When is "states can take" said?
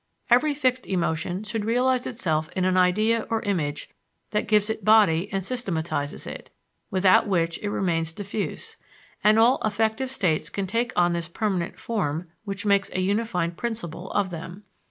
10.09-10.91